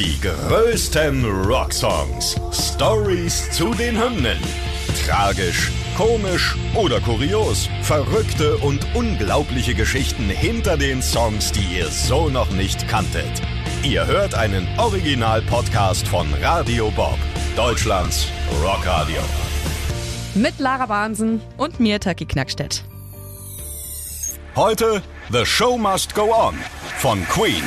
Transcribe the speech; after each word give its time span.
Die 0.00 0.18
größten 0.18 1.26
Rocksongs. 1.44 2.34
Stories 2.52 3.50
zu 3.50 3.74
den 3.74 4.02
Hymnen. 4.02 4.38
Tragisch, 5.04 5.70
komisch 5.94 6.56
oder 6.74 7.02
kurios. 7.02 7.68
Verrückte 7.82 8.56
und 8.56 8.80
unglaubliche 8.94 9.74
Geschichten 9.74 10.30
hinter 10.30 10.78
den 10.78 11.02
Songs, 11.02 11.52
die 11.52 11.76
ihr 11.76 11.88
so 11.88 12.30
noch 12.30 12.50
nicht 12.50 12.88
kanntet. 12.88 13.42
Ihr 13.82 14.06
hört 14.06 14.34
einen 14.34 14.66
Original-Podcast 14.78 16.08
von 16.08 16.32
Radio 16.40 16.90
Bob, 16.92 17.18
Deutschlands 17.54 18.26
Rockradio. 18.64 19.20
Mit 20.34 20.58
Lara 20.60 20.86
Bahnsen. 20.86 21.42
Und 21.58 21.78
mir, 21.78 22.00
Taki 22.00 22.24
Knackstedt. 22.24 22.84
Heute 24.56 25.02
The 25.30 25.44
Show 25.44 25.76
Must 25.76 26.14
Go 26.14 26.32
On 26.32 26.54
von 26.96 27.22
Queen. 27.28 27.64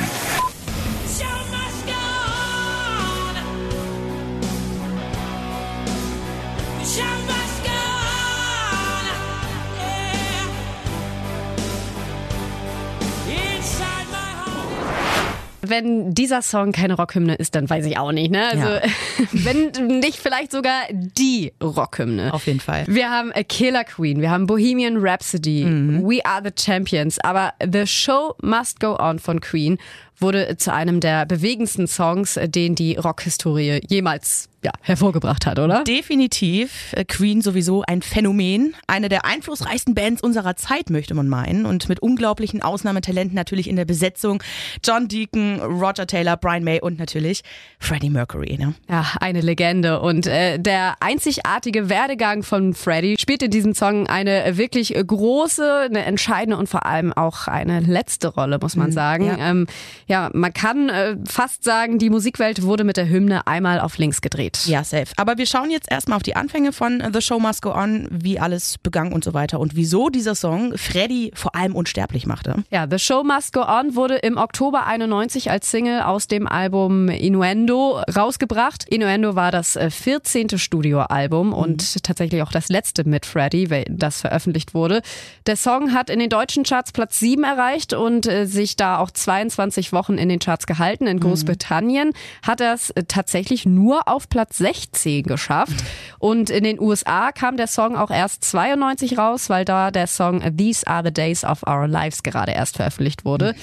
Wenn 15.66 16.12
dieser 16.12 16.42
Song 16.42 16.72
keine 16.72 16.92
Rockhymne 16.94 17.36
ist, 17.36 17.54
dann 17.54 17.70
weiß 17.70 17.86
ich 17.86 17.96
auch 17.96 18.12
nicht. 18.12 18.30
Ne? 18.30 18.48
Also, 18.48 18.66
Ja. 18.68 18.80
wenn 19.32 19.98
nicht 19.98 20.18
vielleicht 20.18 20.52
sogar 20.52 20.82
die 20.92 21.54
Rockhymne. 21.62 22.34
Auf 22.34 22.46
jeden 22.46 22.60
Fall. 22.60 22.84
Wir 22.86 23.08
haben 23.10 23.32
A 23.32 23.42
Killer 23.42 23.84
Queen, 23.84 24.20
wir 24.20 24.30
haben 24.30 24.46
Bohemian 24.46 24.98
Rhapsody, 24.98 25.64
Mhm. 25.64 26.02
We 26.06 26.24
Are 26.26 26.42
the 26.44 26.50
Champions, 26.54 27.18
aber 27.20 27.54
The 27.64 27.86
Show 27.86 28.34
Must 28.42 28.78
Go 28.78 28.96
On 28.98 29.18
von 29.18 29.40
Queen 29.40 29.78
wurde 30.18 30.56
zu 30.56 30.72
einem 30.72 31.00
der 31.00 31.26
bewegendsten 31.26 31.86
Songs, 31.86 32.38
den 32.42 32.74
die 32.74 32.96
Rockhistorie 32.96 33.80
jemals 33.88 34.48
ja, 34.64 34.72
hervorgebracht 34.80 35.44
hat, 35.44 35.58
oder? 35.58 35.84
Definitiv. 35.84 36.94
Äh, 36.96 37.04
Queen 37.04 37.42
sowieso 37.42 37.82
ein 37.86 38.00
Phänomen. 38.00 38.74
Eine 38.86 39.10
der 39.10 39.26
einflussreichsten 39.26 39.94
Bands 39.94 40.22
unserer 40.22 40.56
Zeit, 40.56 40.88
möchte 40.88 41.14
man 41.14 41.28
meinen. 41.28 41.66
Und 41.66 41.88
mit 41.90 42.00
unglaublichen 42.00 42.62
Ausnahmetalenten 42.62 43.34
natürlich 43.34 43.68
in 43.68 43.76
der 43.76 43.84
Besetzung. 43.84 44.42
John 44.82 45.06
Deacon, 45.06 45.60
Roger 45.60 46.06
Taylor, 46.06 46.38
Brian 46.38 46.64
May 46.64 46.80
und 46.80 46.98
natürlich 46.98 47.42
Freddie 47.78 48.08
Mercury. 48.08 48.56
Ne? 48.56 48.74
Ja, 48.88 49.04
eine 49.20 49.42
Legende. 49.42 50.00
Und 50.00 50.26
äh, 50.26 50.58
der 50.58 50.96
einzigartige 51.00 51.90
Werdegang 51.90 52.42
von 52.42 52.72
Freddie 52.72 53.16
spielt 53.20 53.42
in 53.42 53.50
diesem 53.50 53.74
Song 53.74 54.06
eine 54.06 54.56
wirklich 54.56 54.94
große, 54.94 55.88
eine 55.90 56.06
entscheidende 56.06 56.56
und 56.56 56.70
vor 56.70 56.86
allem 56.86 57.12
auch 57.12 57.48
eine 57.48 57.80
letzte 57.80 58.28
Rolle, 58.28 58.58
muss 58.60 58.76
man 58.76 58.92
sagen. 58.92 59.26
ja. 59.26 59.50
Ähm, 59.50 59.66
ja, 60.06 60.30
man 60.32 60.52
kann 60.52 60.88
äh, 60.88 61.16
fast 61.26 61.64
sagen, 61.64 61.98
die 61.98 62.10
Musikwelt 62.10 62.62
wurde 62.62 62.84
mit 62.84 62.96
der 62.96 63.08
Hymne 63.08 63.46
einmal 63.46 63.80
auf 63.80 63.98
links 63.98 64.20
gedreht. 64.20 64.60
Ja, 64.66 64.84
safe. 64.84 65.06
Aber 65.16 65.38
wir 65.38 65.46
schauen 65.46 65.70
jetzt 65.70 65.90
erstmal 65.90 66.16
auf 66.16 66.22
die 66.22 66.36
Anfänge 66.36 66.72
von 66.72 67.02
The 67.12 67.20
Show 67.20 67.38
Must 67.38 67.62
Go 67.62 67.72
On, 67.74 68.06
wie 68.10 68.38
alles 68.38 68.76
begann 68.78 69.12
und 69.12 69.24
so 69.24 69.34
weiter 69.34 69.60
und 69.60 69.76
wieso 69.76 70.08
dieser 70.08 70.34
Song 70.34 70.76
Freddie 70.76 71.32
vor 71.34 71.54
allem 71.54 71.74
unsterblich 71.74 72.26
machte. 72.26 72.64
Ja, 72.70 72.86
The 72.90 72.98
Show 72.98 73.22
Must 73.24 73.52
Go 73.52 73.62
On 73.62 73.94
wurde 73.96 74.16
im 74.16 74.36
Oktober 74.36 74.86
91 74.86 75.50
als 75.50 75.70
Single 75.70 76.02
aus 76.02 76.26
dem 76.28 76.46
Album 76.46 77.08
Innuendo 77.08 78.00
rausgebracht. 78.14 78.84
Innuendo 78.88 79.34
war 79.34 79.50
das 79.50 79.76
äh, 79.76 79.90
14. 79.90 80.58
Studioalbum 80.58 81.52
und 81.52 82.02
tatsächlich 82.02 82.42
auch 82.42 82.52
das 82.52 82.68
letzte 82.68 83.08
mit 83.08 83.26
Freddie, 83.26 83.68
wel- 83.70 83.86
das 83.88 84.20
veröffentlicht 84.20 84.74
wurde. 84.74 85.02
Der 85.46 85.56
Song 85.56 85.92
hat 85.94 86.10
in 86.10 86.18
den 86.18 86.28
deutschen 86.28 86.64
Charts 86.64 86.92
Platz 86.92 87.18
7 87.20 87.42
erreicht 87.44 87.92
und 87.94 88.26
äh, 88.26 88.46
sich 88.46 88.76
da 88.76 88.98
auch 88.98 89.10
22 89.10 89.92
Wochen 89.94 90.18
in 90.18 90.28
den 90.28 90.38
Charts 90.38 90.66
gehalten. 90.66 91.06
In 91.06 91.20
Großbritannien 91.20 92.12
hat 92.42 92.60
er 92.60 92.74
es 92.74 92.90
äh, 92.90 93.04
tatsächlich 93.06 93.64
nur 93.66 94.08
auf 94.08 94.28
Platz 94.28 94.58
16 94.58 95.22
geschafft. 95.24 95.84
Und 96.18 96.50
in 96.50 96.64
den 96.64 96.80
USA 96.80 97.32
kam 97.32 97.56
der 97.56 97.66
Song 97.66 97.96
auch 97.96 98.10
erst 98.10 98.44
92 98.44 99.18
raus, 99.18 99.48
weil 99.48 99.64
da 99.64 99.90
der 99.90 100.06
Song 100.06 100.42
These 100.56 100.86
Are 100.86 101.02
the 101.04 101.12
Days 101.12 101.44
of 101.44 101.62
Our 101.66 101.88
Lives 101.88 102.22
gerade 102.22 102.52
erst 102.52 102.76
veröffentlicht 102.76 103.24
wurde. 103.24 103.54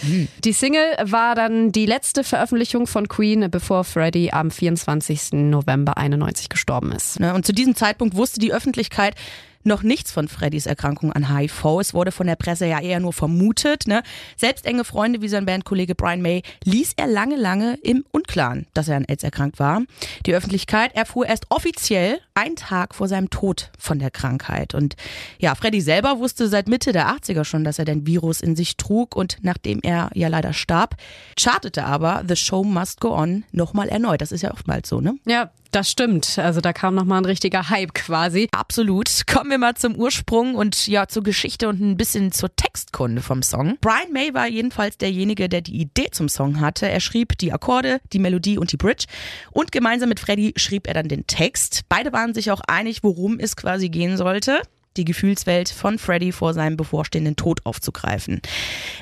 Die 0.43 0.53
Single 0.53 0.95
war 1.03 1.35
dann 1.35 1.71
die 1.71 1.85
letzte 1.85 2.23
Veröffentlichung 2.23 2.87
von 2.87 3.07
Queen, 3.07 3.49
bevor 3.49 3.83
Freddie 3.83 4.33
am 4.33 4.51
24. 4.51 5.33
November 5.33 5.97
91 5.97 6.49
gestorben 6.49 6.91
ist. 6.91 7.19
Ne? 7.19 7.33
Und 7.33 7.45
zu 7.45 7.53
diesem 7.53 7.75
Zeitpunkt 7.75 8.15
wusste 8.15 8.39
die 8.39 8.53
Öffentlichkeit 8.53 9.15
noch 9.63 9.83
nichts 9.83 10.11
von 10.11 10.27
Freddys 10.27 10.65
Erkrankung 10.65 11.11
an 11.13 11.35
HIV. 11.35 11.65
Es 11.79 11.93
wurde 11.93 12.11
von 12.11 12.27
der 12.27 12.35
Presse 12.35 12.65
ja 12.65 12.79
eher 12.79 12.99
nur 12.99 13.13
vermutet. 13.13 13.87
Ne? 13.87 14.03
Selbst 14.37 14.65
enge 14.65 14.83
Freunde 14.83 15.21
wie 15.21 15.27
sein 15.27 15.45
Bandkollege 15.45 15.95
Brian 15.95 16.21
May 16.21 16.43
ließ 16.63 16.93
er 16.97 17.07
lange, 17.07 17.35
lange 17.35 17.77
im 17.83 18.05
Unklaren, 18.11 18.67
dass 18.73 18.87
er 18.87 18.97
an 18.97 19.05
AIDS 19.05 19.23
erkrankt 19.23 19.59
war. 19.59 19.81
Die 20.25 20.33
Öffentlichkeit 20.33 20.95
erfuhr 20.95 21.25
erst 21.25 21.45
offiziell 21.49 22.19
einen 22.33 22.55
Tag 22.55 22.95
vor 22.95 23.07
seinem 23.07 23.29
Tod 23.29 23.71
von 23.77 23.99
der 23.99 24.11
Krankheit. 24.11 24.73
Und 24.73 24.95
ja, 25.39 25.55
Freddy 25.55 25.81
selber 25.81 26.19
wusste 26.19 26.47
seit 26.47 26.67
Mitte 26.67 26.91
der 26.91 27.09
80er 27.09 27.43
schon, 27.43 27.63
dass 27.63 27.79
er 27.79 27.85
den 27.85 28.07
Virus 28.07 28.41
in 28.41 28.55
sich 28.55 28.77
trug. 28.77 29.15
Und 29.15 29.37
nachdem 29.41 29.79
er 29.83 30.09
ja 30.13 30.27
leider 30.27 30.53
starb, 30.53 30.95
chartete 31.37 31.83
aber 31.83 32.23
The 32.27 32.35
Show 32.35 32.63
Must 32.63 32.99
Go 32.99 33.15
On 33.15 33.43
nochmal 33.51 33.89
erneut. 33.89 34.21
Das 34.21 34.31
ist 34.31 34.41
ja 34.41 34.51
oftmals 34.51 34.89
so, 34.89 35.01
ne? 35.01 35.15
Ja, 35.25 35.51
das 35.71 35.89
stimmt. 35.89 36.37
Also 36.37 36.61
da 36.61 36.73
kam 36.73 36.95
nochmal 36.95 37.21
ein 37.21 37.25
richtiger 37.25 37.69
Hype 37.69 37.93
quasi. 37.93 38.47
Absolut. 38.51 39.27
Kommen 39.27 39.51
wir 39.51 39.57
mal 39.57 39.75
zum 39.75 39.95
Ursprung 39.95 40.55
und 40.55 40.87
ja 40.87 41.07
zur 41.07 41.23
Geschichte 41.23 41.67
und 41.69 41.79
ein 41.79 41.97
bisschen 41.97 42.31
zur 42.31 42.55
Textkunde 42.55 43.21
vom 43.21 43.43
Song. 43.43 43.77
Brian 43.81 44.11
May 44.11 44.33
war 44.33 44.47
jedenfalls 44.47 44.97
derjenige, 44.97 45.49
der 45.49 45.61
die 45.61 45.79
Idee 45.79 46.09
zum 46.11 46.29
Song 46.29 46.59
hatte. 46.59 46.89
Er 46.89 46.99
schrieb 46.99 47.37
die 47.37 47.53
Akkorde, 47.53 48.01
die 48.13 48.19
Melodie 48.19 48.57
und 48.57 48.71
die 48.71 48.77
Bridge 48.77 49.05
und 49.51 49.71
gemeinsam 49.71 50.09
mit 50.09 50.19
Freddie 50.19 50.53
schrieb 50.55 50.87
er 50.87 50.93
dann 50.93 51.07
den 51.07 51.27
Text. 51.27 51.81
Beide 51.89 52.13
waren 52.13 52.33
sich 52.33 52.51
auch 52.51 52.61
einig, 52.67 53.03
worum 53.03 53.39
es 53.39 53.55
quasi 53.55 53.89
gehen 53.89 54.17
sollte. 54.17 54.61
Die 54.97 55.05
Gefühlswelt 55.05 55.69
von 55.69 55.97
Freddie 55.97 56.31
vor 56.31 56.53
seinem 56.53 56.77
bevorstehenden 56.77 57.35
Tod 57.35 57.65
aufzugreifen. 57.65 58.41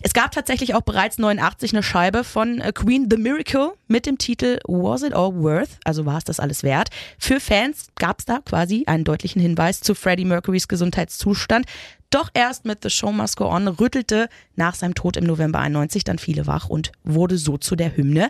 Es 0.03 0.13
gab 0.13 0.31
tatsächlich 0.31 0.75
auch 0.75 0.81
bereits 0.81 1.17
89 1.17 1.73
eine 1.73 1.83
Scheibe 1.83 2.23
von 2.23 2.61
äh, 2.61 2.72
Queen 2.73 3.07
The 3.09 3.17
Miracle 3.17 3.72
mit 3.88 4.05
dem 4.05 4.17
Titel 4.17 4.59
Was 4.67 5.03
It 5.03 5.13
All 5.13 5.33
Worth? 5.35 5.79
Also 5.83 6.05
war 6.05 6.17
es 6.17 6.23
das 6.23 6.39
alles 6.39 6.63
wert? 6.63 6.89
Für 7.17 7.39
Fans 7.39 7.88
gab 7.95 8.19
es 8.19 8.25
da 8.25 8.39
quasi 8.45 8.83
einen 8.85 9.03
deutlichen 9.03 9.41
Hinweis 9.41 9.81
zu 9.81 9.95
Freddie 9.95 10.25
Mercurys 10.25 10.67
Gesundheitszustand. 10.67 11.66
Doch 12.12 12.30
erst 12.34 12.66
mit 12.66 12.80
The 12.81 12.90
Show 12.90 13.12
Must 13.12 13.38
Go 13.38 13.46
On 13.46 13.68
rüttelte 13.68 14.30
nach 14.56 14.74
seinem 14.74 14.96
Tod 14.96 15.16
im 15.16 15.25
November 15.25 15.59
91 15.59 16.03
dann 16.03 16.18
viele 16.18 16.47
wach 16.47 16.68
und 16.68 16.92
wurde 17.03 17.38
so 17.38 17.58
zu 17.58 17.75
der 17.75 17.96
Hymne, 17.96 18.30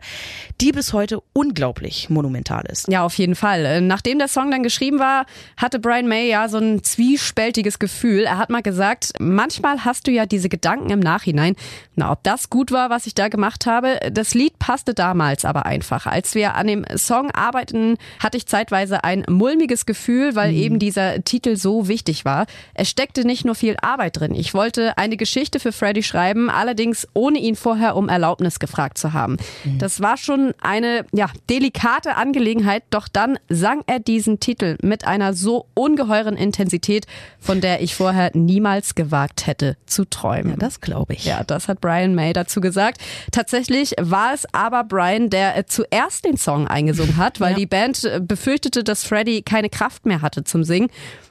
die 0.60 0.72
bis 0.74 0.92
heute 0.92 1.22
unglaublich 1.34 2.10
monumental 2.10 2.66
ist. 2.70 2.88
Ja, 2.90 3.04
auf 3.04 3.16
jeden 3.16 3.36
Fall. 3.36 3.66
Äh, 3.66 3.82
Nachdem 3.82 4.20
der 4.20 4.28
Song 4.28 4.52
dann 4.52 4.64
geschrieben 4.64 5.00
war, 5.00 5.26
hatte 5.56 5.80
Brian 5.80 6.08
May 6.08 6.30
ja 6.30 6.50
so 6.50 6.58
ein 6.58 6.84
zwiespältiges 6.84 7.80
Gefühl. 7.80 8.24
Er 8.26 8.38
hat 8.38 8.50
mal 8.50 8.62
gesagt, 8.62 9.14
manchmal 9.18 9.86
hast 9.86 10.08
du 10.08 10.12
ja 10.12 10.26
diese 10.26 10.50
Gedanken 10.50 10.90
im 10.90 11.00
Nachhinein, 11.00 11.56
na, 11.96 12.12
ob 12.12 12.24
das 12.24 12.50
gut 12.50 12.72
war, 12.72 12.90
was 12.90 13.08
ich 13.08 13.16
da 13.16 13.30
gemacht 13.30 13.66
habe. 13.66 14.00
Das 14.12 14.34
Lied 14.34 14.60
passte 14.60 14.94
damals 14.94 15.46
aber 15.46 15.66
einfach. 15.66 16.06
Als 16.06 16.36
wir 16.36 16.56
an 16.56 16.68
dem 16.68 16.86
Song 16.96 17.32
arbeiteten, 17.32 17.98
hatte 18.20 18.38
ich 18.38 18.46
zeitweise 18.46 19.04
ein 19.04 19.24
mulmiges 19.28 19.86
Gefühl, 19.86 20.36
weil 20.36 20.54
eben 20.54 20.80
dieser 20.80 21.24
Titel 21.24 21.56
so 21.56 21.88
wichtig 21.88 22.26
war. 22.26 22.46
Es 22.74 22.90
steckte 22.90 23.26
nicht 23.26 23.46
nur 23.46 23.56
viel 23.56 23.69
Arbeit 23.78 24.20
drin. 24.20 24.34
Ich 24.34 24.54
wollte 24.54 24.98
eine 24.98 25.18
Geschichte 25.18 25.60
für 25.60 25.72
Freddie 25.72 26.04
schreiben, 26.04 26.50
allerdings 26.50 27.08
ohne 27.14 27.40
ihn 27.40 27.56
vorher 27.56 27.96
um 27.96 28.10
Erlaubnis 28.10 28.60
gefragt 28.60 28.98
zu 28.98 29.14
haben. 29.14 29.38
Das 29.78 30.02
war 30.02 30.18
schon 30.18 30.54
eine 30.62 31.06
ja, 31.14 31.30
delikate 31.50 32.16
Angelegenheit, 32.16 32.84
doch 32.90 33.08
dann 33.08 33.38
sang 33.50 33.82
er 33.88 34.00
diesen 34.00 34.40
Titel 34.40 34.78
mit 34.82 35.06
einer 35.06 35.34
so 35.34 35.68
ungeheuren 35.74 36.36
Intensität, 36.38 37.06
von 37.40 37.62
der 37.62 37.82
ich 37.82 37.96
vorher 37.96 38.32
niemals 38.34 38.96
gewagt 38.96 39.46
hätte 39.48 39.78
zu 39.86 40.06
träumen. 40.06 40.52
Ja, 40.52 40.58
das 40.58 40.82
glaube 40.82 41.14
ich. 41.14 41.26
Ja, 41.26 41.44
das 41.44 41.68
hat 41.68 41.82
Brian 41.82 42.16
May 42.16 42.34
dazu 42.34 42.62
gesagt. 42.62 43.02
Tatsächlich 43.32 43.94
war 44.00 44.34
es 44.34 44.46
aber 44.54 44.84
Brian, 44.84 45.30
der 45.30 45.58
äh, 45.58 45.66
zuerst 45.66 46.26
den 46.26 46.38
Song 46.38 46.68
eingesungen 46.68 47.18
hat, 47.18 47.40
weil 47.40 47.52
Ja. 47.52 47.58
die 47.58 47.66
Band 47.66 48.04
äh, 48.04 48.20
befürchtete, 48.22 48.84
dass 48.84 49.04
Freddie 49.04 49.42
keine 49.42 49.70
Kraft 49.70 50.06
mehr 50.06 50.22
hatte 50.22 50.44
zum 50.44 50.64
Singen. 50.64 50.90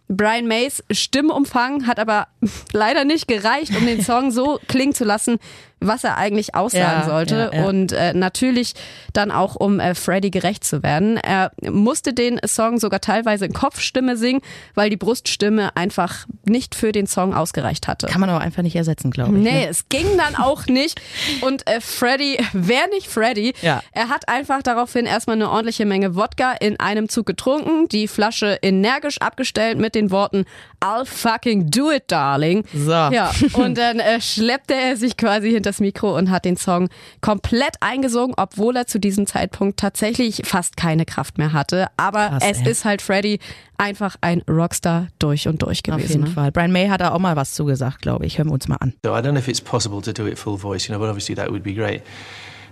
Brian 0.09 0.47
Mays 0.47 0.83
Stimmumfang 0.91 1.87
hat 1.87 1.99
aber 1.99 2.29
leider 2.73 3.05
nicht 3.05 3.29
gereicht, 3.29 3.77
um 3.77 3.87
den 3.87 4.03
Song 4.03 4.31
so 4.31 4.59
klingen 4.69 4.95
zu 4.95 5.05
lassen, 5.05 5.39
was 5.81 6.05
er 6.05 6.17
eigentlich 6.17 6.55
aussagen 6.55 7.01
Ja, 7.03 7.05
sollte. 7.07 7.51
ja, 7.53 7.61
ja. 7.61 7.67
Und 7.67 7.93
äh, 7.93 8.13
natürlich 8.15 8.75
dann 9.13 9.31
auch, 9.31 9.55
um 9.57 9.81
äh, 9.81 9.95
Freddie 9.95 10.31
gerecht 10.31 10.65
zu 10.65 10.83
werden. 10.83 11.17
Er 11.17 11.53
musste 11.71 12.13
den 12.13 12.39
Song 12.47 12.79
sogar 12.79 13.01
teilweise 13.01 13.47
in 13.47 13.53
Kopfstimme 13.53 14.17
singen, 14.17 14.41
weil 14.75 14.91
die 14.91 14.97
Bruststimme 14.97 15.77
einfach 15.77 16.27
nicht 16.45 16.75
für 16.75 16.93
den 16.93 17.07
Song 17.07 17.35
ausgereicht 17.35 17.89
hatte. 17.89 18.07
Kann 18.07 18.21
man 18.21 18.31
aber 18.31 18.41
einfach 18.41 18.63
nicht 18.63 18.77
ersetzen, 18.77 19.11
glaube 19.11 19.37
ich. 19.37 19.43
Nee, 19.45 19.53
ne? 19.65 19.69
es 19.69 19.89
ging 19.89 20.07
dann 20.17 20.35
auch 20.37 20.67
nicht. 20.67 21.01
Und 21.43 21.67
äh, 21.69 21.81
Freddy, 21.81 22.39
wer 22.53 22.87
nicht 22.89 23.07
Freddy, 23.09 23.55
Ja. 23.63 23.83
er 23.93 24.09
hat 24.09 24.29
einfach 24.29 24.63
daraufhin 24.63 25.07
erstmal 25.07 25.37
eine 25.37 25.51
ordentliche 25.51 25.87
Menge 25.87 26.17
Wodka 26.17 26.53
in 26.53 26.79
einem 26.81 27.09
Zug 27.09 27.27
getrunken, 27.27 27.89
die 27.89 28.09
Flasche 28.09 28.59
energisch 28.63 29.19
abgestellt 29.21 29.79
mit 29.79 29.95
den 29.95 30.11
Worten 30.11 30.45
I'll 30.81 31.05
fucking 31.05 31.71
do 31.71 31.91
it, 31.91 32.05
darling. 32.07 32.65
So. 32.73 32.91
Ja, 32.93 33.33
und 33.55 33.77
dann 33.77 33.99
äh, 33.99 34.21
schleppte 34.21 34.75
er 34.75 34.97
sich 34.97 35.17
quasi 35.17 35.51
hinters 35.69 35.81
Mikro 35.81 36.17
und 36.17 36.31
hat 36.31 36.45
den 36.45 36.57
Song 36.57 36.89
komplett 37.21 37.77
eingesungen, 37.81 38.35
obwohl 38.37 38.77
er 38.77 38.87
zu 38.87 38.99
diesem 38.99 39.27
Zeitpunkt 39.27 39.79
tatsächlich 39.79 40.43
fast 40.45 40.77
keine 40.77 41.05
Kraft 41.05 41.39
mehr 41.39 41.53
hatte. 41.53 41.89
Aber 41.97 42.29
Krass, 42.29 42.43
es 42.45 42.61
ey. 42.61 42.71
ist 42.71 42.85
halt 42.85 43.03
Freddy 43.03 43.39
einfach 43.77 44.17
ein 44.21 44.43
Rockstar 44.49 45.09
durch 45.19 45.47
und 45.47 45.63
durch 45.63 45.83
gewesen. 45.83 46.03
Auf 46.03 46.11
jeden 46.11 46.25
ne? 46.25 46.31
Fall. 46.31 46.53
Brian 46.53 46.73
May 46.73 46.89
hat 46.89 47.01
da 47.01 47.13
auch 47.13 47.19
mal 47.19 47.37
was 47.37 47.55
zugesagt, 47.55 48.03
glaube 48.03 48.27
ich. 48.27 48.39
Hören 48.39 48.49
wir 48.49 48.55
uns 48.55 48.69
mal 48.69 48.77
an. 48.77 48.95
So 49.05 49.11
I 49.11 49.21
don't 49.21 49.31
know 49.31 49.39
if 49.39 49.49
it's 49.49 49.61
possible 49.61 50.03
to 50.03 50.13
do 50.13 50.27
it 50.27 50.39
full 50.39 50.59
voice, 50.59 50.89
you 50.89 50.95
know, 50.95 51.01
but 51.01 51.09
obviously 51.09 51.35
that 51.37 51.51
would 51.51 51.63
be 51.63 51.75
great. 51.75 52.03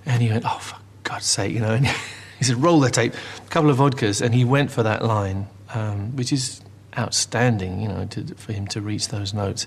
And 0.07 0.21
he 0.21 0.31
went, 0.31 0.45
oh, 0.45 0.59
for 0.59 0.79
God's 1.05 1.27
sake, 1.27 1.53
you 1.53 1.61
know. 1.61 1.75
And 1.75 1.87
he 2.39 2.45
said, 2.45 2.63
roll 2.63 2.81
the 2.81 2.91
tape, 2.91 3.13
a 3.15 3.51
couple 3.51 3.71
of 3.71 3.79
vodkas, 3.79 4.23
and 4.23 4.35
he 4.35 4.45
went 4.45 4.71
for 4.71 4.83
that 4.83 5.05
line, 5.05 5.47
um, 5.75 6.17
which 6.17 6.33
is 6.33 6.61
outstanding, 6.97 7.81
you 7.81 7.89
know, 7.89 8.07
to, 8.07 8.35
for 8.37 8.53
him 8.53 8.67
to 8.69 8.81
reach 8.81 9.09
those 9.09 9.35
notes. 9.35 9.67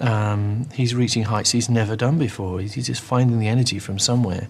Um, 0.00 0.68
he's 0.74 0.94
reaching 0.94 1.24
heights 1.24 1.52
he's 1.52 1.70
never 1.70 1.96
done 1.96 2.18
before. 2.18 2.60
He's, 2.60 2.86
just 2.86 3.00
finding 3.00 3.38
the 3.38 3.48
energy 3.48 3.78
from 3.78 3.98
somewhere. 3.98 4.48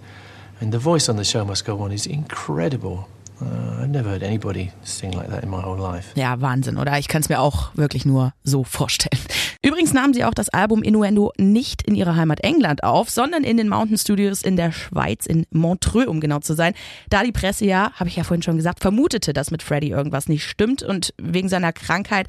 And 0.60 0.72
the 0.72 0.78
voice 0.78 1.08
on 1.08 1.16
the 1.16 1.24
show 1.24 1.44
must 1.44 1.64
go 1.64 1.80
on 1.80 1.92
is 1.92 2.06
incredible. 2.06 3.08
Uh, 3.40 3.82
I've 3.82 3.90
never 3.90 4.08
heard 4.10 4.22
anybody 4.22 4.72
sing 4.82 5.12
like 5.12 5.28
that 5.28 5.42
in 5.42 5.50
my 5.50 5.60
whole 5.60 5.76
life. 5.76 6.12
Ja, 6.16 6.40
Wahnsinn, 6.40 6.78
oder? 6.78 6.98
Ich 6.98 7.06
kann 7.06 7.20
es 7.20 7.28
mir 7.28 7.38
auch 7.38 7.74
wirklich 7.74 8.06
nur 8.06 8.32
so 8.44 8.64
vorstellen. 8.64 9.20
Übrigens 9.66 9.92
nahmen 9.92 10.14
sie 10.14 10.24
auch 10.24 10.32
das 10.32 10.48
Album 10.48 10.84
Innuendo 10.84 11.32
nicht 11.38 11.82
in 11.82 11.96
ihrer 11.96 12.14
Heimat 12.14 12.38
England 12.44 12.84
auf, 12.84 13.10
sondern 13.10 13.42
in 13.42 13.56
den 13.56 13.68
Mountain 13.68 13.98
Studios 13.98 14.42
in 14.42 14.54
der 14.54 14.70
Schweiz, 14.70 15.26
in 15.26 15.44
Montreux, 15.50 16.06
um 16.06 16.20
genau 16.20 16.38
zu 16.38 16.54
sein. 16.54 16.72
Da 17.10 17.24
die 17.24 17.32
Presse 17.32 17.64
ja, 17.64 17.90
habe 17.94 18.08
ich 18.08 18.14
ja 18.14 18.22
vorhin 18.22 18.42
schon 18.42 18.54
gesagt, 18.54 18.78
vermutete, 18.78 19.32
dass 19.32 19.50
mit 19.50 19.64
Freddie 19.64 19.90
irgendwas 19.90 20.28
nicht 20.28 20.44
stimmt 20.44 20.84
und 20.84 21.14
wegen 21.20 21.48
seiner 21.48 21.72
Krankheit 21.72 22.28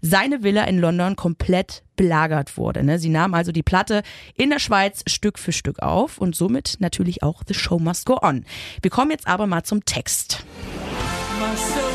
seine 0.00 0.44
Villa 0.44 0.62
in 0.62 0.78
London 0.78 1.16
komplett 1.16 1.82
belagert 1.96 2.56
wurde. 2.56 2.84
Ne? 2.84 3.00
Sie 3.00 3.08
nahmen 3.08 3.34
also 3.34 3.50
die 3.50 3.64
Platte 3.64 4.04
in 4.36 4.50
der 4.50 4.60
Schweiz 4.60 5.02
Stück 5.08 5.40
für 5.40 5.50
Stück 5.50 5.80
auf 5.80 6.18
und 6.18 6.36
somit 6.36 6.76
natürlich 6.78 7.24
auch 7.24 7.42
The 7.48 7.54
Show 7.54 7.80
Must 7.80 8.06
Go 8.06 8.20
On. 8.22 8.44
Wir 8.80 8.92
kommen 8.92 9.10
jetzt 9.10 9.26
aber 9.26 9.48
mal 9.48 9.64
zum 9.64 9.84
Text. 9.84 10.44
My 11.40 11.85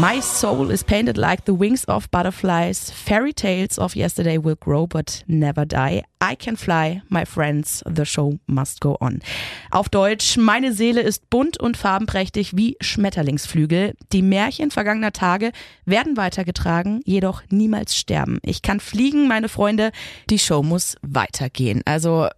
my 0.00 0.20
soul 0.20 0.70
is 0.70 0.82
painted 0.82 1.16
like 1.16 1.44
the 1.44 1.54
wings 1.54 1.84
of 1.84 2.10
butterflies. 2.10 2.90
Fairy 2.90 3.32
tales 3.32 3.78
of 3.78 3.94
yesterday 3.94 4.38
will 4.38 4.56
grow 4.56 4.86
but 4.86 5.22
never 5.28 5.64
die. 5.64 6.02
I 6.24 6.36
can 6.36 6.56
fly, 6.56 7.02
my 7.08 7.26
friends. 7.26 7.82
The 7.86 8.06
show 8.06 8.38
must 8.46 8.80
go 8.80 8.96
on. 9.00 9.20
Auf 9.70 9.88
Deutsch, 9.88 10.36
meine 10.38 10.72
Seele 10.72 11.02
ist 11.02 11.28
bunt 11.28 11.60
und 11.60 11.76
farbenprächtig 11.76 12.56
wie 12.56 12.76
Schmetterlingsflügel. 12.80 13.94
Die 14.12 14.22
Märchen 14.22 14.70
vergangener 14.70 15.12
Tage 15.12 15.52
werden 15.84 16.16
weitergetragen, 16.16 17.00
jedoch 17.04 17.42
niemals 17.50 17.96
sterben. 17.96 18.38
Ich 18.42 18.62
kann 18.62 18.80
fliegen, 18.80 19.28
meine 19.28 19.48
Freunde. 19.48 19.90
Die 20.30 20.38
Show 20.38 20.62
muss 20.62 20.96
weitergehen. 21.02 21.82
Also, 21.84 22.28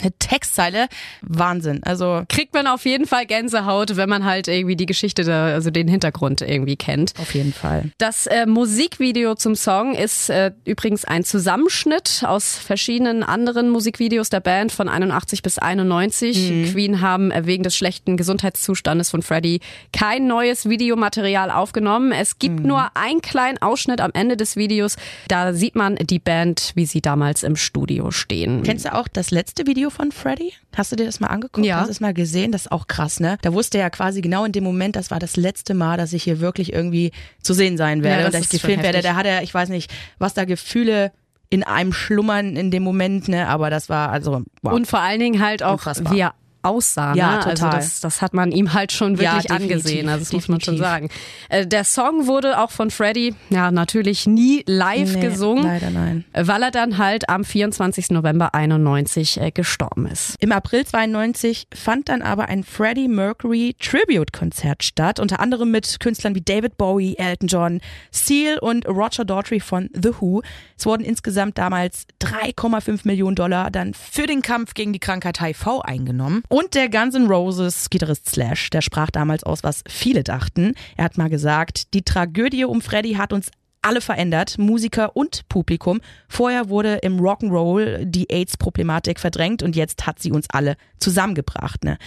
eine 0.00 0.12
Textzeile, 0.18 0.88
Wahnsinn. 1.20 1.82
Also, 1.84 2.22
Kriegt 2.28 2.54
man 2.54 2.66
auf 2.66 2.86
jeden 2.86 3.06
Fall 3.06 3.26
Gänsehaut, 3.26 3.96
wenn 3.96 4.08
man 4.08 4.24
halt 4.24 4.48
irgendwie 4.48 4.76
die 4.76 4.86
Geschichte, 4.86 5.24
da, 5.24 5.46
also 5.48 5.70
den 5.70 5.88
Hintergrund 5.88 6.40
irgendwie 6.40 6.76
kennt. 6.76 7.12
auf 7.20 7.34
jeden 7.34 7.52
Fall. 7.52 7.90
Das 7.98 8.26
äh, 8.26 8.46
Musikvideo 8.46 9.34
zum 9.34 9.54
Song 9.54 9.94
ist 9.94 10.30
äh, 10.30 10.52
übrigens 10.64 11.04
ein 11.04 11.24
Zusammenschnitt 11.24 12.24
aus 12.26 12.56
verschiedenen 12.56 13.22
anderen 13.34 13.68
Musikvideos 13.68 14.30
der 14.30 14.38
Band 14.38 14.70
von 14.70 14.88
81 14.88 15.42
bis 15.42 15.58
91. 15.58 16.72
Queen 16.72 17.00
haben 17.00 17.32
äh, 17.32 17.46
wegen 17.46 17.64
des 17.64 17.76
schlechten 17.76 18.16
Gesundheitszustandes 18.16 19.10
von 19.10 19.22
Freddie 19.22 19.58
kein 19.92 20.28
neues 20.28 20.68
Videomaterial 20.68 21.50
aufgenommen. 21.50 22.12
Es 22.12 22.38
gibt 22.38 22.60
nur 22.60 22.96
einen 22.96 23.22
kleinen 23.22 23.60
Ausschnitt 23.60 24.00
am 24.00 24.12
Ende 24.14 24.36
des 24.36 24.54
Videos. 24.54 24.96
Da 25.26 25.52
sieht 25.52 25.74
man 25.74 25.96
die 25.96 26.20
Band, 26.20 26.70
wie 26.76 26.86
sie 26.86 27.00
damals 27.00 27.42
im 27.42 27.56
Studio 27.56 28.12
stehen. 28.12 28.62
Kennst 28.62 28.84
du 28.84 28.94
auch 28.94 29.08
das 29.08 29.32
letzte 29.32 29.66
Video 29.66 29.90
von 29.90 30.12
Freddy? 30.12 30.52
Hast 30.76 30.92
du 30.92 30.96
dir 30.96 31.06
das 31.06 31.18
mal 31.18 31.26
angeguckt? 31.26 31.66
Ja. 31.66 31.78
Hast 31.78 31.88
du 31.88 31.92
es 31.92 32.00
mal 32.00 32.14
gesehen? 32.14 32.52
Das 32.52 32.62
ist 32.62 32.72
auch 32.72 32.86
krass, 32.86 33.18
ne? 33.18 33.36
Da 33.42 33.52
wusste 33.52 33.78
er 33.78 33.84
ja 33.84 33.90
quasi 33.90 34.20
genau 34.20 34.44
in 34.44 34.52
dem 34.52 34.62
Moment, 34.62 34.94
das 34.94 35.10
war 35.10 35.18
das 35.18 35.36
letzte 35.36 35.74
Mal, 35.74 35.96
dass 35.96 36.12
ich 36.12 36.22
hier 36.22 36.38
wirklich 36.38 36.72
irgendwie 36.72 37.10
zu 37.42 37.52
sehen 37.52 37.76
sein 37.76 38.04
werde 38.04 38.20
Ja, 38.20 38.26
und 38.26 38.34
das 38.34 38.42
dass 38.42 38.54
ich 38.54 38.60
gefilmt 38.60 38.84
werde. 38.84 39.02
Da 39.02 39.16
hat 39.16 39.26
er, 39.26 39.42
ich 39.42 39.52
weiß 39.52 39.70
nicht, 39.70 39.92
was 40.18 40.34
da 40.34 40.44
Gefühle 40.44 41.12
in 41.50 41.62
einem 41.62 41.92
schlummern 41.92 42.56
in 42.56 42.70
dem 42.70 42.82
Moment, 42.82 43.28
ne? 43.28 43.48
Aber 43.48 43.70
das 43.70 43.88
war 43.88 44.10
also 44.10 44.42
wow. 44.62 44.72
Und 44.72 44.86
vor 44.86 45.00
allen 45.00 45.20
Dingen 45.20 45.40
halt 45.44 45.62
auch, 45.62 45.74
Unfassbar. 45.74 46.12
wie 46.12 46.20
er 46.20 46.34
aussah. 46.64 47.14
Ja, 47.14 47.30
ne? 47.36 47.46
Also 47.46 47.64
total. 47.64 47.70
das, 47.80 48.00
das 48.00 48.22
hat 48.22 48.34
man 48.34 48.50
ihm 48.52 48.72
halt 48.72 48.92
schon 48.92 49.14
Ja, 49.16 49.20
wirklich 49.34 49.42
definitiv, 49.46 49.70
angesehen. 49.76 50.08
Also 50.08 50.24
das 50.24 50.32
muss 50.32 50.48
man 50.48 50.60
schon 50.60 50.76
definitiv. 50.76 51.10
sagen. 51.10 51.62
Äh, 51.62 51.66
Der 51.66 51.84
Song 51.84 52.26
wurde 52.26 52.58
auch 52.60 52.70
von 52.70 52.90
Freddie 52.90 53.34
ja 53.50 53.70
natürlich 53.70 54.26
nie 54.26 54.62
live 54.66 55.14
Nee, 55.14 55.20
gesungen, 55.20 55.64
leider 55.64 55.90
nein. 55.90 56.24
äh, 56.32 56.46
weil 56.46 56.62
er 56.62 56.70
dann 56.70 56.98
halt 56.98 57.28
am 57.28 57.44
24. 57.44 58.10
November 58.10 58.54
91 58.54 59.40
äh, 59.40 59.50
gestorben 59.50 60.06
ist. 60.06 60.36
Im 60.40 60.52
April 60.52 60.84
92 60.86 61.66
fand 61.74 62.08
dann 62.08 62.22
aber 62.22 62.46
ein 62.48 62.64
Freddie 62.64 63.08
Mercury 63.08 63.76
Tribute-Konzert 63.78 64.82
statt, 64.84 65.20
unter 65.20 65.40
anderem 65.40 65.70
mit 65.70 65.98
Künstlern 66.00 66.34
wie 66.34 66.40
David 66.40 66.76
Bowie, 66.76 67.16
Elton 67.16 67.48
John, 67.48 67.80
Seal 68.10 68.58
und 68.58 68.86
Roger 68.86 69.24
Daughtry 69.24 69.60
von 69.60 69.90
The 69.94 70.10
Who. 70.20 70.42
Es 70.78 70.86
wurden 70.86 71.04
insgesamt 71.04 71.58
damals 71.58 72.06
3,5 72.22 73.00
Millionen 73.04 73.36
Dollar 73.36 73.70
dann 73.70 73.94
für 73.94 74.26
den 74.26 74.42
Kampf 74.42 74.74
gegen 74.74 74.92
die 74.92 74.98
Krankheit 74.98 75.40
HIV 75.40 75.80
eingenommen. 75.82 76.42
Und 76.54 76.76
der 76.76 76.88
Guns 76.88 77.16
N' 77.16 77.26
Roses 77.26 77.90
Gitarrist 77.90 78.28
Slash, 78.28 78.70
der 78.70 78.80
sprach 78.80 79.10
damals 79.10 79.42
aus, 79.42 79.64
was 79.64 79.82
viele 79.88 80.22
dachten. 80.22 80.74
Er 80.96 81.06
hat 81.06 81.18
mal 81.18 81.28
gesagt, 81.28 81.92
die 81.94 82.02
Tragödie 82.02 82.64
um 82.64 82.80
Freddie 82.80 83.18
hat 83.18 83.32
uns 83.32 83.50
alle 83.82 84.00
verändert, 84.00 84.56
Musiker 84.56 85.16
und 85.16 85.48
Publikum. 85.48 86.00
Vorher 86.28 86.68
wurde 86.68 86.98
im 87.02 87.18
Rock'n'Roll 87.18 88.04
die 88.04 88.30
AIDS-Problematik 88.30 89.18
verdrängt 89.18 89.64
und 89.64 89.74
jetzt 89.74 90.06
hat 90.06 90.20
sie 90.20 90.30
uns 90.30 90.48
alle 90.48 90.76
zusammengebracht. 91.00 91.82
Ne? 91.82 91.98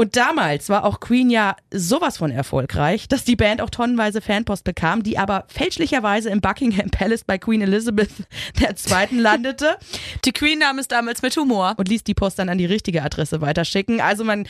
Und 0.00 0.14
damals 0.14 0.68
war 0.68 0.84
auch 0.84 1.00
Queen 1.00 1.28
ja 1.28 1.56
sowas 1.72 2.18
von 2.18 2.30
erfolgreich, 2.30 3.08
dass 3.08 3.24
die 3.24 3.34
Band 3.34 3.60
auch 3.60 3.68
tonnenweise 3.68 4.20
Fanpost 4.20 4.62
bekam, 4.62 5.02
die 5.02 5.18
aber 5.18 5.44
fälschlicherweise 5.48 6.30
im 6.30 6.40
Buckingham 6.40 6.88
Palace 6.88 7.24
bei 7.24 7.36
Queen 7.36 7.62
Elizabeth 7.62 8.10
II. 8.60 9.18
landete 9.18 9.76
Die 10.24 10.30
Queen 10.30 10.60
nahm 10.60 10.78
es 10.78 10.86
damals 10.86 11.22
mit 11.22 11.36
Humor. 11.36 11.74
und 11.78 11.88
ließ 11.88 12.04
die 12.04 12.14
Post 12.14 12.38
dann 12.38 12.48
an 12.48 12.58
die 12.58 12.64
richtige 12.64 13.02
Adresse 13.02 13.40
weiterschicken. 13.40 14.00
Also 14.00 14.22
man, 14.22 14.46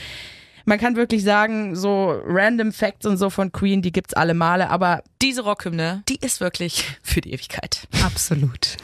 man 0.68 0.78
kann 0.78 0.96
wirklich 0.96 1.24
sagen, 1.24 1.74
so 1.74 2.20
random 2.26 2.72
Facts 2.72 3.06
und 3.06 3.16
so 3.16 3.30
von 3.30 3.50
Queen, 3.52 3.80
die 3.80 3.90
gibt's 3.90 4.12
alle 4.12 4.34
Male, 4.34 4.68
aber 4.68 5.02
Diese 5.22 5.42
Rockhymne, 5.42 6.04
die 6.08 6.18
ist 6.20 6.40
wirklich 6.40 6.84
für 7.02 7.20
die 7.20 7.32
Ewigkeit. 7.32 7.88
Absolut. 8.04 8.76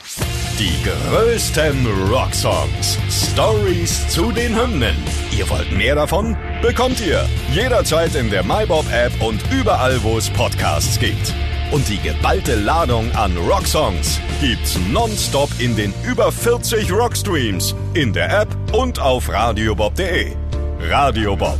Die 0.58 0.72
größten 0.82 1.86
Rocksongs. 2.10 2.98
Stories 3.08 4.08
zu 4.08 4.32
den 4.32 4.58
Hymnen. 4.58 4.96
Ihr 5.36 5.48
wollt 5.48 5.70
mehr 5.70 5.94
davon? 5.94 6.36
Bekommt 6.62 7.00
ihr 7.00 7.24
jederzeit 7.52 8.14
in 8.16 8.30
der 8.30 8.42
MyBob-App 8.42 9.12
und 9.22 9.40
überall, 9.52 10.02
wo 10.02 10.18
es 10.18 10.30
Podcasts 10.30 10.98
gibt. 10.98 11.32
Und 11.70 11.88
die 11.88 11.98
geballte 11.98 12.56
Ladung 12.56 13.12
an 13.14 13.36
Rocksongs 13.36 14.20
gibt's 14.40 14.78
nonstop 14.90 15.50
in 15.58 15.76
den 15.76 15.92
über 16.04 16.32
40 16.32 16.90
Rockstreams, 16.90 17.74
in 17.94 18.12
der 18.12 18.40
App 18.40 18.56
und 18.72 18.98
auf 18.98 19.28
radiobob.de. 19.28 20.34
Radio 20.80 21.34
Bob. 21.36 21.58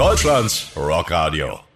Deutschlands 0.00 0.72
Rockradio. 0.74 1.69